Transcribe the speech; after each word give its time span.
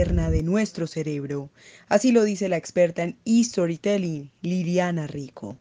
de 0.00 0.42
nuestro 0.42 0.86
cerebro. 0.86 1.50
Así 1.88 2.10
lo 2.10 2.24
dice 2.24 2.48
la 2.48 2.56
experta 2.56 3.02
en 3.02 3.18
e-storytelling, 3.26 4.30
Liliana 4.40 5.06
Rico. 5.06 5.58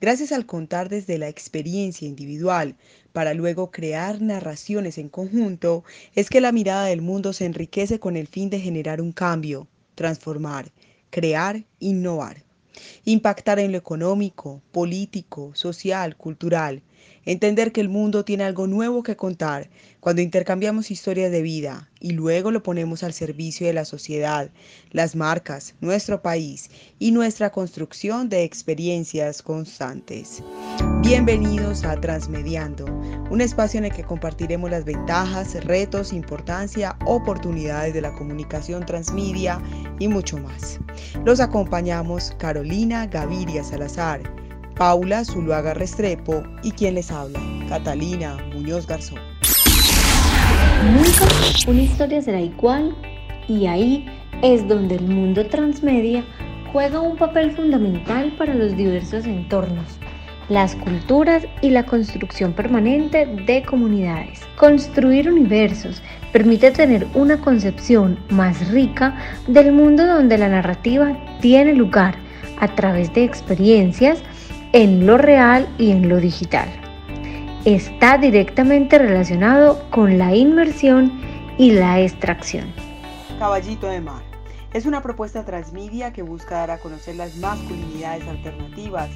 Gracias 0.00 0.32
al 0.32 0.46
contar 0.46 0.88
desde 0.88 1.18
la 1.18 1.28
experiencia 1.28 2.08
individual 2.08 2.74
para 3.12 3.34
luego 3.34 3.70
crear 3.70 4.22
narraciones 4.22 4.96
en 4.96 5.10
conjunto, 5.10 5.84
es 6.14 6.30
que 6.30 6.40
la 6.40 6.52
mirada 6.52 6.86
del 6.86 7.02
mundo 7.02 7.34
se 7.34 7.44
enriquece 7.44 8.00
con 8.00 8.16
el 8.16 8.28
fin 8.28 8.48
de 8.48 8.60
generar 8.60 9.02
un 9.02 9.12
cambio, 9.12 9.68
transformar, 9.94 10.72
crear, 11.10 11.62
innovar. 11.78 12.44
Impactar 13.04 13.58
en 13.58 13.72
lo 13.72 13.78
económico, 13.78 14.62
político, 14.72 15.54
social, 15.54 16.16
cultural. 16.16 16.80
Entender 17.24 17.70
que 17.70 17.80
el 17.80 17.88
mundo 17.88 18.24
tiene 18.24 18.42
algo 18.42 18.66
nuevo 18.66 19.04
que 19.04 19.14
contar 19.14 19.70
cuando 20.00 20.22
intercambiamos 20.22 20.90
historias 20.90 21.30
de 21.30 21.40
vida 21.40 21.88
y 22.00 22.10
luego 22.10 22.50
lo 22.50 22.64
ponemos 22.64 23.04
al 23.04 23.12
servicio 23.12 23.68
de 23.68 23.72
la 23.72 23.84
sociedad, 23.84 24.50
las 24.90 25.14
marcas, 25.14 25.76
nuestro 25.80 26.20
país 26.20 26.68
y 26.98 27.12
nuestra 27.12 27.50
construcción 27.50 28.28
de 28.28 28.42
experiencias 28.42 29.40
constantes. 29.40 30.42
Bienvenidos 31.00 31.84
a 31.84 32.00
Transmediando, 32.00 32.86
un 33.30 33.40
espacio 33.40 33.78
en 33.78 33.84
el 33.84 33.92
que 33.92 34.02
compartiremos 34.02 34.68
las 34.68 34.84
ventajas, 34.84 35.64
retos, 35.64 36.12
importancia, 36.12 36.96
oportunidades 37.06 37.94
de 37.94 38.00
la 38.00 38.12
comunicación 38.14 38.84
transmedia 38.84 39.62
y 40.00 40.08
mucho 40.08 40.38
más. 40.38 40.80
Los 41.24 41.38
acompañamos 41.38 42.34
Carolina 42.38 43.06
Gaviria 43.06 43.62
Salazar, 43.62 44.20
Paula 44.76 45.24
Zuluaga 45.24 45.74
Restrepo 45.74 46.42
y 46.62 46.72
quien 46.72 46.94
les 46.94 47.10
habla, 47.10 47.40
Catalina 47.68 48.36
Muñoz 48.54 48.86
Garzón. 48.86 49.18
Nunca 50.94 51.26
una 51.68 51.82
historia 51.82 52.22
será 52.22 52.40
igual 52.40 52.96
y 53.48 53.66
ahí 53.66 54.06
es 54.42 54.66
donde 54.66 54.96
el 54.96 55.06
mundo 55.06 55.46
transmedia 55.46 56.24
juega 56.72 57.00
un 57.00 57.16
papel 57.16 57.52
fundamental 57.52 58.34
para 58.36 58.54
los 58.54 58.76
diversos 58.76 59.24
entornos 59.26 59.98
las 60.48 60.74
culturas 60.76 61.46
y 61.60 61.70
la 61.70 61.86
construcción 61.86 62.52
permanente 62.52 63.26
de 63.46 63.62
comunidades. 63.62 64.40
Construir 64.56 65.30
universos 65.30 66.02
permite 66.32 66.70
tener 66.70 67.06
una 67.14 67.38
concepción 67.38 68.18
más 68.28 68.68
rica 68.68 69.16
del 69.46 69.72
mundo 69.72 70.06
donde 70.06 70.38
la 70.38 70.48
narrativa 70.48 71.16
tiene 71.40 71.74
lugar 71.74 72.16
a 72.60 72.68
través 72.74 73.12
de 73.14 73.24
experiencias 73.24 74.22
en 74.72 75.06
lo 75.06 75.18
real 75.18 75.68
y 75.78 75.90
en 75.90 76.08
lo 76.08 76.16
digital. 76.16 76.68
Está 77.64 78.18
directamente 78.18 78.98
relacionado 78.98 79.82
con 79.90 80.18
la 80.18 80.34
inmersión 80.34 81.12
y 81.58 81.72
la 81.72 82.00
extracción. 82.00 82.72
Caballito 83.38 83.86
de 83.86 84.00
Mar 84.00 84.22
es 84.72 84.86
una 84.86 85.02
propuesta 85.02 85.44
transmedia 85.44 86.12
que 86.12 86.22
busca 86.22 86.56
dar 86.56 86.70
a 86.70 86.78
conocer 86.78 87.16
las 87.16 87.36
masculinidades 87.36 88.26
alternativas 88.26 89.10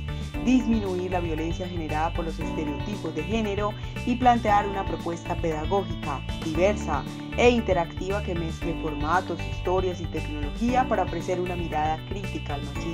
disminuir 0.47 1.11
la 1.11 1.21
violencia 1.21 1.69
generada 1.69 2.13
por 2.15 2.25
los 2.25 2.39
estereotipos 2.39 3.15
de 3.15 3.25
género 3.25 3.75
y 4.07 4.15
plantear 4.15 4.67
una 4.69 4.87
propuesta 4.87 5.35
pedagógica, 5.35 6.21
diversa 6.45 7.03
e 7.37 7.51
interactiva 7.51 8.23
que 8.23 8.35
mezcle 8.35 8.81
formatos, 8.81 9.41
historias 9.41 10.01
y 10.01 10.05
tecnología 10.05 10.87
para 10.89 11.03
ofrecer 11.03 11.41
una 11.41 11.57
mirada 11.57 11.99
crítica 12.09 12.55
al 12.55 12.63
machismo. 12.63 12.86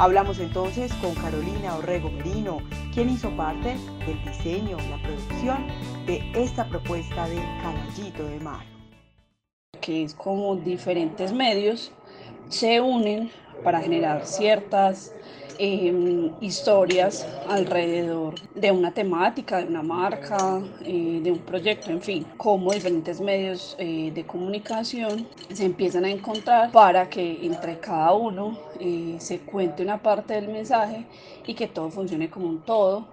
Hablamos 0.00 0.38
entonces 0.38 0.90
con 0.94 1.14
Carolina 1.14 1.76
Orrego 1.76 2.10
Merino, 2.10 2.62
quien 2.94 3.10
hizo 3.10 3.28
parte 3.36 3.76
del 4.06 4.24
diseño, 4.24 4.78
la 4.88 4.96
producción 5.02 5.66
de 6.06 6.22
esta 6.34 6.66
propuesta 6.70 7.28
de 7.28 7.36
Caballito 7.62 8.24
de 8.24 8.40
Mar. 8.40 8.64
Que 9.82 10.04
es 10.04 10.14
como 10.14 10.56
diferentes 10.56 11.34
medios 11.34 11.92
se 12.48 12.80
unen 12.80 13.30
para 13.62 13.82
generar 13.82 14.24
ciertas 14.24 15.12
Em, 15.62 16.32
historias 16.40 17.26
alrededor 17.46 18.34
de 18.54 18.72
una 18.72 18.92
temática, 18.92 19.58
de 19.58 19.66
una 19.66 19.82
marca, 19.82 20.58
eh, 20.82 21.20
de 21.22 21.30
un 21.30 21.40
proyecto, 21.40 21.90
en 21.90 22.00
fin, 22.00 22.26
cómo 22.38 22.72
diferentes 22.72 23.20
medios 23.20 23.76
eh, 23.78 24.10
de 24.14 24.24
comunicación 24.24 25.26
se 25.52 25.66
empiezan 25.66 26.06
a 26.06 26.10
encontrar 26.10 26.72
para 26.72 27.10
que 27.10 27.44
entre 27.44 27.78
cada 27.78 28.14
uno 28.14 28.58
eh, 28.80 29.16
se 29.18 29.40
cuente 29.40 29.82
una 29.82 30.02
parte 30.02 30.32
del 30.32 30.48
mensaje 30.48 31.04
y 31.46 31.52
que 31.52 31.68
todo 31.68 31.90
funcione 31.90 32.30
como 32.30 32.46
un 32.46 32.60
todo. 32.60 33.08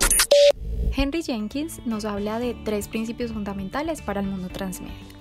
Henry 0.96 1.24
Jenkins 1.24 1.86
nos 1.86 2.06
habla 2.06 2.40
de 2.40 2.56
tres 2.64 2.88
principios 2.88 3.34
fundamentales 3.34 4.02
para 4.02 4.22
el 4.22 4.28
mundo 4.28 4.48
transmedia. 4.48 5.17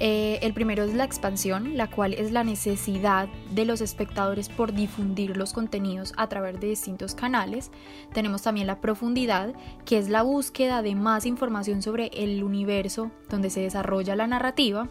Eh, 0.00 0.38
el 0.42 0.54
primero 0.54 0.84
es 0.84 0.94
la 0.94 1.04
expansión, 1.04 1.76
la 1.76 1.90
cual 1.90 2.14
es 2.14 2.30
la 2.30 2.44
necesidad 2.44 3.28
de 3.50 3.64
los 3.64 3.80
espectadores 3.80 4.48
por 4.48 4.72
difundir 4.72 5.36
los 5.36 5.52
contenidos 5.52 6.12
a 6.16 6.28
través 6.28 6.60
de 6.60 6.68
distintos 6.68 7.14
canales. 7.14 7.72
Tenemos 8.12 8.42
también 8.42 8.68
la 8.68 8.80
profundidad, 8.80 9.54
que 9.84 9.98
es 9.98 10.08
la 10.08 10.22
búsqueda 10.22 10.82
de 10.82 10.94
más 10.94 11.26
información 11.26 11.82
sobre 11.82 12.10
el 12.14 12.44
universo 12.44 13.10
donde 13.28 13.50
se 13.50 13.60
desarrolla 13.60 14.14
la 14.14 14.28
narrativa 14.28 14.88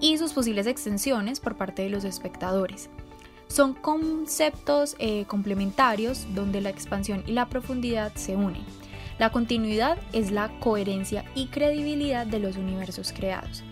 y 0.00 0.18
sus 0.18 0.32
posibles 0.32 0.66
extensiones 0.66 1.38
por 1.38 1.56
parte 1.56 1.82
de 1.82 1.90
los 1.90 2.04
espectadores. 2.04 2.90
Son 3.46 3.74
conceptos 3.74 4.96
eh, 4.98 5.24
complementarios 5.26 6.26
donde 6.34 6.60
la 6.60 6.70
expansión 6.70 7.22
y 7.26 7.32
la 7.32 7.48
profundidad 7.48 8.12
se 8.14 8.36
unen. 8.36 8.64
La 9.18 9.30
continuidad 9.30 9.98
es 10.12 10.30
la 10.30 10.48
coherencia 10.60 11.24
y 11.34 11.48
credibilidad 11.48 12.26
de 12.26 12.38
los 12.38 12.56
universos 12.56 13.12
creados. 13.12 13.62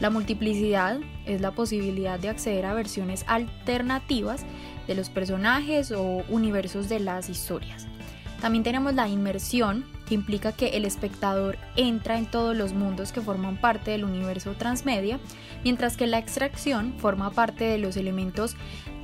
La 0.00 0.10
multiplicidad 0.10 1.00
es 1.26 1.40
la 1.40 1.50
posibilidad 1.50 2.20
de 2.20 2.28
acceder 2.28 2.66
a 2.66 2.74
versiones 2.74 3.24
alternativas 3.26 4.44
de 4.86 4.94
los 4.94 5.10
personajes 5.10 5.90
o 5.90 6.22
universos 6.28 6.88
de 6.88 7.00
las 7.00 7.28
historias. 7.28 7.88
También 8.40 8.62
tenemos 8.62 8.94
la 8.94 9.08
inmersión, 9.08 9.84
que 10.06 10.14
implica 10.14 10.52
que 10.52 10.68
el 10.68 10.84
espectador 10.84 11.58
entra 11.76 12.16
en 12.16 12.26
todos 12.26 12.56
los 12.56 12.72
mundos 12.72 13.12
que 13.12 13.20
forman 13.20 13.60
parte 13.60 13.90
del 13.90 14.04
universo 14.04 14.54
transmedia, 14.54 15.18
mientras 15.64 15.96
que 15.96 16.06
la 16.06 16.18
extracción 16.18 16.94
forma 16.98 17.30
parte 17.30 17.64
de 17.64 17.78
los 17.78 17.96
elementos 17.96 18.54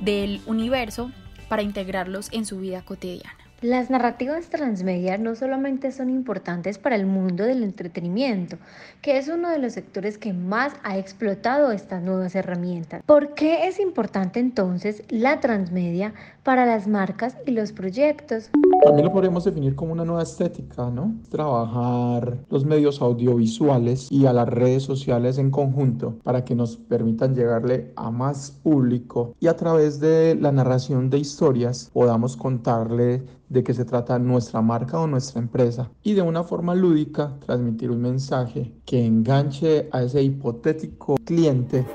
del 0.01 0.41
universo 0.45 1.11
para 1.49 1.61
integrarlos 1.61 2.29
en 2.31 2.45
su 2.45 2.59
vida 2.59 2.83
cotidiana. 2.83 3.44
Las 3.65 3.89
narrativas 3.89 4.51
transmedia 4.51 5.17
no 5.17 5.33
solamente 5.33 5.91
son 5.91 6.11
importantes 6.11 6.77
para 6.77 6.95
el 6.95 7.07
mundo 7.07 7.43
del 7.45 7.63
entretenimiento, 7.63 8.57
que 9.01 9.17
es 9.17 9.27
uno 9.27 9.49
de 9.49 9.57
los 9.57 9.73
sectores 9.73 10.19
que 10.19 10.33
más 10.33 10.73
ha 10.83 10.99
explotado 10.99 11.71
estas 11.71 12.03
nuevas 12.03 12.35
herramientas. 12.35 13.01
¿Por 13.07 13.33
qué 13.33 13.67
es 13.67 13.79
importante 13.79 14.39
entonces 14.39 15.01
la 15.09 15.39
transmedia 15.39 16.13
para 16.43 16.67
las 16.67 16.87
marcas 16.87 17.37
y 17.47 17.51
los 17.53 17.71
proyectos? 17.71 18.51
También 18.83 19.07
lo 19.07 19.11
podemos 19.11 19.43
definir 19.43 19.73
como 19.73 19.93
una 19.93 20.05
nueva 20.05 20.21
estética, 20.21 20.91
¿no? 20.91 21.15
Trabajar 21.29 22.37
los 22.51 22.65
medios 22.65 23.01
audiovisuales 23.01 24.11
y 24.11 24.27
a 24.27 24.33
las 24.33 24.47
redes 24.47 24.83
sociales 24.83 25.39
en 25.39 25.49
conjunto 25.49 26.19
para 26.21 26.45
que 26.45 26.53
nos 26.53 26.77
permitan 26.77 27.33
llegarle 27.33 27.91
a 27.95 28.11
más 28.11 28.51
público 28.51 29.33
y 29.39 29.47
a 29.47 29.55
través 29.55 29.99
de 29.99 30.35
la 30.35 30.51
narración 30.51 31.09
de 31.09 31.17
historias 31.17 31.89
podamos 31.91 32.37
contarle 32.37 33.23
de 33.55 33.63
qué 33.63 33.73
se 33.73 33.85
trata 33.85 34.19
nuestra 34.19 34.61
marca 34.61 34.99
o 34.99 35.07
nuestra 35.07 35.41
empresa 35.41 35.89
y 36.03 36.13
de 36.13 36.21
una 36.21 36.43
forma 36.43 36.75
lúdica 36.75 37.37
transmitir 37.45 37.89
un 37.89 38.01
mensaje 38.01 38.73
que 38.85 39.05
enganche 39.05 39.87
a 39.93 40.03
ese 40.03 40.21
hipotético 40.21 41.15
cliente. 41.23 41.85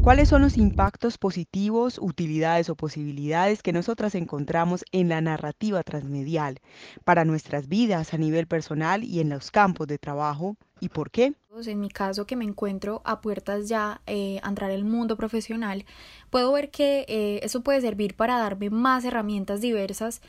¿Cuáles 0.00 0.28
son 0.28 0.42
los 0.42 0.56
impactos 0.56 1.18
positivos, 1.18 1.98
utilidades 1.98 2.70
o 2.70 2.76
posibilidades 2.76 3.62
que 3.62 3.72
nosotras 3.72 4.14
encontramos 4.14 4.84
en 4.92 5.08
la 5.08 5.20
narrativa 5.20 5.82
transmedial 5.82 6.60
para 7.04 7.24
nuestras 7.24 7.68
vidas 7.68 8.14
a 8.14 8.16
nivel 8.16 8.46
personal 8.46 9.02
y 9.02 9.20
en 9.20 9.28
los 9.28 9.50
campos 9.50 9.88
de 9.88 9.98
trabajo? 9.98 10.56
¿Y 10.80 10.88
por 10.88 11.10
qué? 11.10 11.34
En 11.66 11.80
mi 11.80 11.88
caso, 11.88 12.24
que 12.24 12.36
me 12.36 12.44
encuentro 12.44 13.02
a 13.04 13.20
puertas 13.20 13.68
ya 13.68 14.00
eh, 14.06 14.38
a 14.44 14.48
entrar 14.48 14.70
el 14.70 14.84
mundo 14.84 15.16
profesional, 15.16 15.84
puedo 16.30 16.52
ver 16.52 16.70
que 16.70 17.04
eh, 17.08 17.40
eso 17.42 17.62
puede 17.62 17.80
servir 17.80 18.14
para 18.14 18.38
darme 18.38 18.70
más 18.70 19.04
herramientas 19.04 19.60
diversas, 19.60 20.22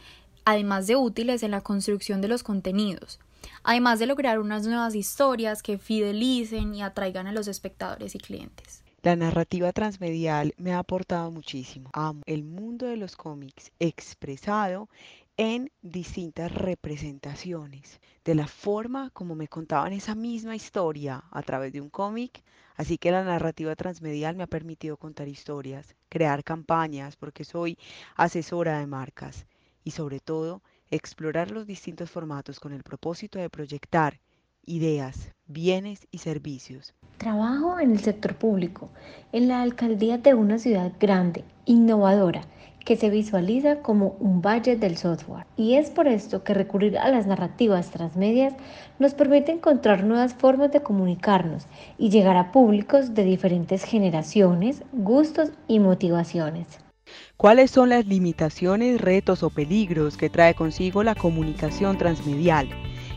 además 0.45 0.87
de 0.87 0.95
útiles 0.95 1.43
en 1.43 1.51
la 1.51 1.61
construcción 1.61 2.21
de 2.21 2.27
los 2.27 2.41
contenidos 2.41 3.19
además 3.63 3.99
de 3.99 4.05
lograr 4.05 4.39
unas 4.39 4.65
nuevas 4.65 4.95
historias 4.95 5.61
que 5.61 5.77
fidelicen 5.77 6.75
y 6.75 6.81
atraigan 6.81 7.27
a 7.27 7.31
los 7.31 7.47
espectadores 7.47 8.15
y 8.15 8.19
clientes. 8.19 8.83
La 9.01 9.15
narrativa 9.15 9.71
transmedial 9.71 10.53
me 10.57 10.73
ha 10.73 10.79
aportado 10.79 11.31
muchísimo. 11.31 11.89
Amo 11.93 12.21
el 12.25 12.43
mundo 12.43 12.85
de 12.85 12.97
los 12.97 13.15
cómics 13.15 13.71
expresado 13.79 14.89
en 15.37 15.71
distintas 15.81 16.53
representaciones, 16.53 18.01
de 18.25 18.35
la 18.35 18.45
forma 18.45 19.09
como 19.11 19.35
me 19.35 19.47
contaban 19.47 19.93
esa 19.93 20.15
misma 20.15 20.53
historia 20.53 21.23
a 21.31 21.41
través 21.43 21.71
de 21.71 21.79
un 21.79 21.89
cómic. 21.89 22.43
Así 22.75 22.97
que 22.97 23.11
la 23.11 23.23
narrativa 23.23 23.73
transmedial 23.77 24.35
me 24.35 24.43
ha 24.43 24.47
permitido 24.47 24.97
contar 24.97 25.29
historias, 25.29 25.95
crear 26.09 26.43
campañas, 26.43 27.15
porque 27.15 27.45
soy 27.45 27.77
asesora 28.17 28.79
de 28.79 28.87
marcas 28.87 29.45
y 29.85 29.91
sobre 29.91 30.19
todo 30.19 30.61
explorar 30.91 31.51
los 31.51 31.65
distintos 31.65 32.11
formatos 32.11 32.59
con 32.59 32.73
el 32.73 32.83
propósito 32.83 33.39
de 33.39 33.49
proyectar 33.49 34.19
ideas, 34.65 35.31
bienes 35.47 36.05
y 36.11 36.17
servicios. 36.17 36.93
Trabajo 37.19 37.81
en 37.81 37.91
el 37.91 37.99
sector 37.99 38.35
público, 38.35 38.87
en 39.33 39.49
la 39.49 39.61
alcaldía 39.61 40.19
de 40.19 40.35
una 40.35 40.57
ciudad 40.57 40.93
grande, 41.01 41.43
innovadora, 41.65 42.43
que 42.85 42.95
se 42.95 43.09
visualiza 43.09 43.81
como 43.81 44.15
un 44.21 44.41
valle 44.41 44.77
del 44.77 44.95
software. 44.95 45.45
Y 45.57 45.73
es 45.73 45.89
por 45.89 46.07
esto 46.07 46.45
que 46.45 46.53
recurrir 46.53 46.97
a 46.97 47.11
las 47.11 47.27
narrativas 47.27 47.91
transmedias 47.91 48.53
nos 48.99 49.15
permite 49.15 49.51
encontrar 49.51 50.05
nuevas 50.05 50.33
formas 50.33 50.71
de 50.71 50.81
comunicarnos 50.81 51.65
y 51.97 52.09
llegar 52.09 52.37
a 52.37 52.53
públicos 52.53 53.13
de 53.13 53.25
diferentes 53.25 53.83
generaciones, 53.83 54.83
gustos 54.93 55.51
y 55.67 55.79
motivaciones. 55.79 56.67
¿Cuáles 57.35 57.69
son 57.69 57.89
las 57.89 58.05
limitaciones, 58.05 59.01
retos 59.01 59.43
o 59.43 59.49
peligros 59.49 60.15
que 60.15 60.29
trae 60.29 60.53
consigo 60.53 61.03
la 61.03 61.15
comunicación 61.15 61.97
transmedial 61.97 62.69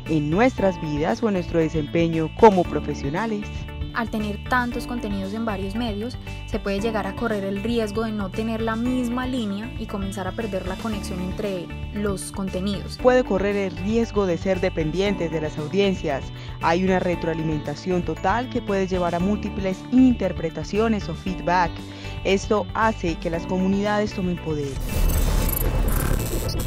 en 0.09 0.29
nuestras 0.29 0.81
vidas 0.83 1.23
o 1.23 1.29
en 1.29 1.35
nuestro 1.35 1.61
desempeño 1.61 2.31
como 2.41 2.65
profesionales? 2.65 3.47
Al 3.95 4.11
tener 4.11 4.43
tantos 4.49 4.87
contenidos 4.87 5.33
en 5.35 5.45
varios 5.45 5.75
medios, 5.75 6.17
se 6.47 6.59
puede 6.59 6.81
llegar 6.81 7.07
a 7.07 7.15
correr 7.15 7.45
el 7.45 7.63
riesgo 7.63 8.05
de 8.05 8.13
no 8.13 8.31
tener 8.31 8.61
la 8.61 8.77
misma 8.77 9.27
línea 9.27 9.73
y 9.79 9.87
comenzar 9.87 10.27
a 10.27 10.33
perder 10.33 10.67
la 10.67 10.77
conexión 10.77 11.21
entre 11.21 11.67
los 11.95 12.33
contenidos. 12.33 12.99
Puede 13.03 13.25
correr 13.25 13.57
el 13.57 13.77
riesgo 13.79 14.27
de 14.27 14.39
ser 14.39 14.61
dependientes 14.61 15.31
de 15.31 15.41
las 15.41 15.59
audiencias. 15.59 16.25
Hay 16.61 16.85
una 16.85 16.99
retroalimentación 16.99 18.03
total 18.03 18.49
que 18.51 18.63
puede 18.63 18.87
llevar 18.87 19.15
a 19.15 19.21
múltiples 19.21 19.79
interpretaciones 19.93 21.09
o 21.09 21.15
feedback. 21.15 21.71
Esto 22.25 22.67
hace 22.75 23.17
que 23.17 23.31
las 23.31 23.47
comunidades 23.47 24.13
tomen 24.15 24.37
poder. 24.37 24.73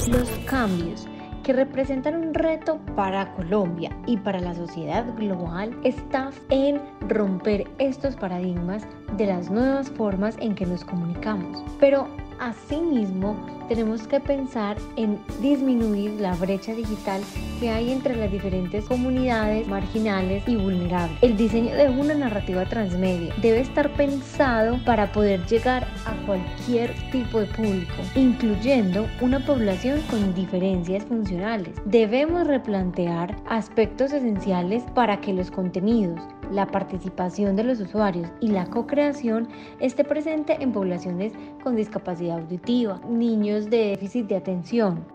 Los 0.08 0.30
cambios 0.46 1.08
que 1.46 1.54
representan 1.54 2.16
un 2.16 2.34
reto 2.34 2.80
para 2.96 3.32
Colombia 3.36 3.92
y 4.08 4.18
para 4.18 4.40
la 4.40 4.56
sociedad 4.56 5.06
global 5.16 5.78
está 5.84 6.32
en 6.50 6.82
romper 7.08 7.68
estos 7.78 8.16
paradigmas 8.16 8.88
de 9.16 9.28
las 9.28 9.52
nuevas 9.52 9.92
formas 9.92 10.36
en 10.40 10.56
que 10.56 10.66
nos 10.66 10.84
comunicamos. 10.84 11.64
Pero 11.80 12.08
Asimismo, 12.40 13.36
tenemos 13.68 14.08
que 14.08 14.20
pensar 14.20 14.78
en 14.96 15.20
disminuir 15.42 16.12
la 16.20 16.36
brecha 16.36 16.74
digital 16.74 17.22
que 17.60 17.70
hay 17.70 17.92
entre 17.92 18.16
las 18.16 18.32
diferentes 18.32 18.86
comunidades 18.86 19.68
marginales 19.68 20.44
y 20.48 20.56
vulnerables. 20.56 21.18
El 21.22 21.38
diseño 21.38 21.76
de 21.76 21.90
una 21.90 22.14
narrativa 22.14 22.66
transmedia 22.66 23.34
debe 23.42 23.62
estar 23.62 23.90
pensado 23.94 24.78
para 24.86 25.12
poder 25.12 25.46
llegar 25.46 25.88
a 26.06 26.26
cualquier 26.26 26.94
tipo 27.12 27.40
de 27.40 27.48
público, 27.48 27.94
incluyendo 28.16 29.08
una 29.22 29.40
población 29.46 30.02
con 30.10 30.34
diferencias 30.34 31.06
funcionales. 31.06 31.76
Debemos 31.86 32.48
replantear 32.48 33.36
aspectos 33.48 34.12
esenciales 34.12 34.84
para 34.94 35.22
que 35.22 35.34
los 35.34 35.52
contenidos, 35.52 36.20
la 36.52 36.68
participación 36.68 37.56
de 37.56 37.64
los 37.64 37.80
usuarios 37.80 38.30
y 38.40 38.50
la 38.50 38.66
co-creación 38.66 39.48
esté 39.80 40.04
presente 40.04 40.58
en 40.60 40.72
poblaciones 40.72 41.34
con 41.64 41.76
discapacidad 41.76 42.40
auditiva, 42.40 43.00
niños 43.10 43.55
de 43.64 43.70
déficit 43.70 44.28
de 44.28 44.36
atención, 44.36 45.06